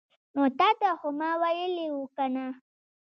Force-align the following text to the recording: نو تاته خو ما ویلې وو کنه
نو 0.33 0.41
تاته 0.59 0.89
خو 0.99 1.07
ما 1.19 1.29
ویلې 1.41 1.87
وو 1.93 2.03
کنه 2.17 2.45